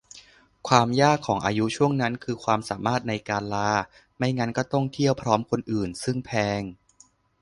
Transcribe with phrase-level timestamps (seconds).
[0.67, 3.71] ความยากของอายุช่วงนั้นคือความสามารถในการลา
[4.17, 6.61] ไม่งั้นก็ต้องเที่ยวพร้อมคนอื่น ซึ่งแพง